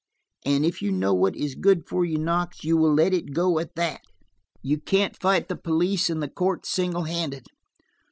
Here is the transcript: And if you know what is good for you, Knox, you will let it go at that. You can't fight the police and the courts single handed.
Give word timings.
And 0.43 0.65
if 0.65 0.81
you 0.81 0.91
know 0.91 1.13
what 1.13 1.35
is 1.35 1.53
good 1.53 1.87
for 1.87 2.03
you, 2.03 2.17
Knox, 2.17 2.63
you 2.63 2.75
will 2.75 2.91
let 2.95 3.13
it 3.13 3.35
go 3.35 3.59
at 3.59 3.75
that. 3.75 4.01
You 4.63 4.79
can't 4.79 5.15
fight 5.21 5.47
the 5.47 5.55
police 5.55 6.09
and 6.09 6.23
the 6.23 6.27
courts 6.27 6.71
single 6.71 7.03
handed. 7.03 7.45